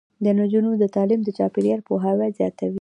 [0.23, 2.69] د نجونو تعلیم د چاپیریال پوهاوی زیاتوي.